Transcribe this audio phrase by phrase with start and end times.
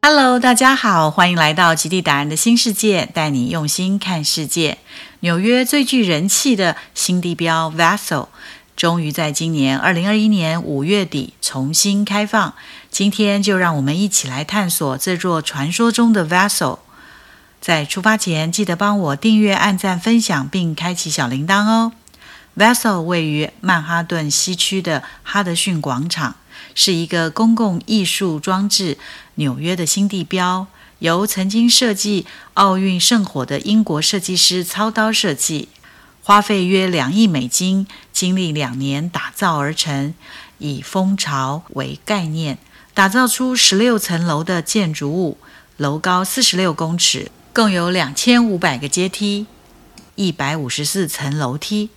[0.00, 4.78] Hello，大家好，欢迎来到极地达人的新世界，带你用心看世界。
[5.20, 8.28] 纽约最具人气的新地标 Vessel，
[8.76, 12.54] 终于在今年二零二一年五月底重新开放。
[12.90, 16.78] 今天就让我们一起来探索这座传说中的 Vessel。
[17.60, 21.92] 在出发前，记得帮我订阅、按赞、分享，并开启小铃铛哦。
[22.56, 26.36] Vessel 位于曼哈顿西区的哈德逊广场。
[26.80, 28.98] 是一个公共艺术装置，
[29.34, 30.68] 纽约的新地标，
[31.00, 35.70] 由曾经设计奥运圣火的英国设计师操刀设计，
[36.22, 40.14] 花费约两亿美金，经历两年打造而成，
[40.58, 42.58] 以蜂巢为概念，
[42.94, 45.36] 打造出十六层楼的建筑物，
[45.78, 49.46] 楼高四十六公尺，共有两千五百个阶梯，
[50.14, 51.90] 一百五十四层楼梯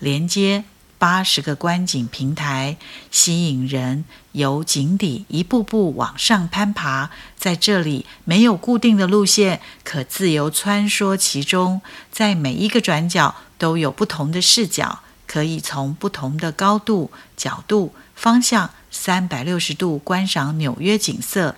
[0.00, 0.64] 连接。
[1.04, 2.78] 八十个观景平台
[3.10, 11.82] 吸引人由井底一步步往上攀爬，在这里没有固定的路线，可自由穿梭其中。
[12.10, 21.56] 在每一个转角都有不同的视角，可以从不同的高度、角度、方向三百六十度观赏纽约景色。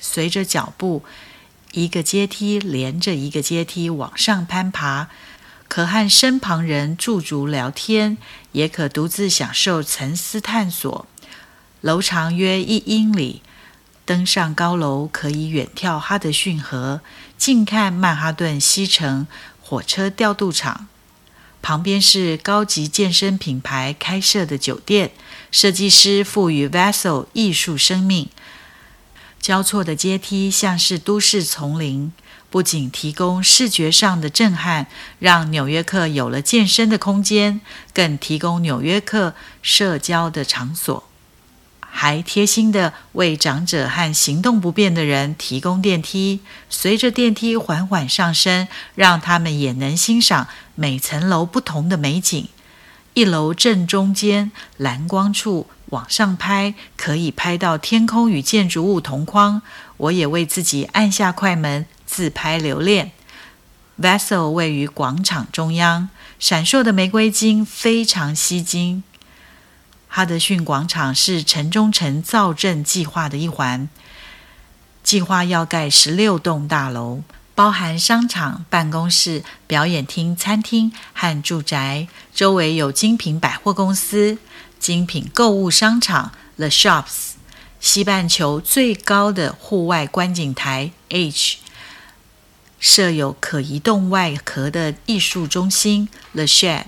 [0.00, 1.04] 随着脚步，
[1.70, 5.06] 一个阶梯连着一个阶梯往上攀爬。
[5.70, 8.18] 可和身旁人驻足聊天，
[8.50, 11.06] 也可独自享受沉思探索。
[11.80, 13.40] 楼长约一英里，
[14.04, 17.02] 登上高楼可以远眺哈德逊河，
[17.38, 19.28] 近看曼哈顿西城
[19.62, 20.88] 火车调度场。
[21.62, 25.12] 旁边是高级健身品牌开设的酒店。
[25.52, 28.28] 设计师赋予 Vessel 艺术生命。
[29.40, 32.12] 交错的阶梯像是都市丛林。
[32.50, 34.88] 不仅提供视觉上的震撼，
[35.20, 37.60] 让纽约客有了健身的空间，
[37.94, 41.04] 更提供纽约客社交的场所，
[41.78, 46.40] 还贴心的为长者和行动不便的人提供电梯。
[46.68, 52.48] 随着电梯缓缓上升，让他们也能欣赏每层楼不同的美景。
[53.14, 59.62] 一楼正中间蓝光处往上拍，可以拍到天空与建筑物同框。
[59.96, 61.86] 我也为自己按下快门。
[62.10, 63.12] 自拍留恋。
[64.02, 66.08] Vessel 位于广场中央，
[66.40, 69.04] 闪烁的玫瑰金非常吸睛。
[70.08, 73.88] 哈德逊广场是城中城造镇计划的一环，
[75.04, 77.22] 计划要盖十六栋大楼，
[77.54, 82.08] 包含商场、办公室、表演厅、餐厅和住宅。
[82.34, 84.38] 周围有精品百货公司、
[84.80, 87.34] 精品购物商场 The Shops，
[87.78, 91.58] 西半球最高的户外观景台 H。
[92.80, 96.86] 设有可移动外壳的艺术中心 The Shed，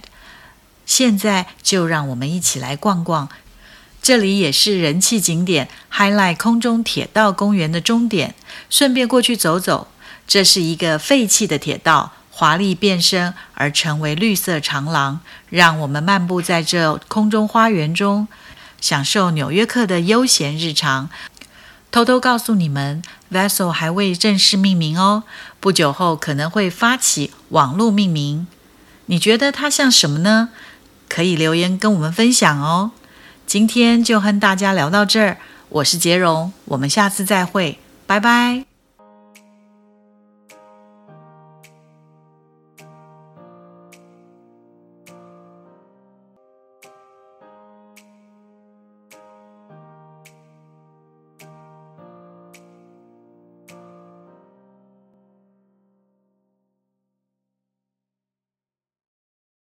[0.85, 3.29] 现在就让我们一起来逛逛。
[4.03, 8.35] 这里也是人气景点 Highlight 空中铁道公园的终点，
[8.69, 9.87] 顺便过去走走。
[10.27, 15.21] 这是一个废弃的铁道，华丽变身而成为绿色长廊，
[15.51, 18.27] 让我们漫步在这空中花园中，
[18.81, 21.11] 享受纽约客的悠闲日常。
[21.91, 25.25] 偷偷告诉你们，Vessel 还未正式命名哦，
[25.59, 28.47] 不久后可能会发起网络命名。
[29.07, 30.51] 你觉得它像什么呢？
[31.09, 32.93] 可以留言跟我们分享哦。
[33.47, 35.39] 今天就和大家聊到这儿，
[35.69, 38.72] 我是杰荣，我们下次再会，拜拜。